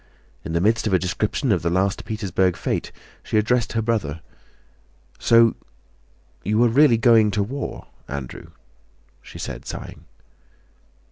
[0.43, 4.21] In the midst of a description of the last Petersburg fete she addressed her brother:
[5.19, 5.53] "So
[6.43, 8.47] you are really going to the war, Andrew?"
[9.21, 10.05] she said sighing.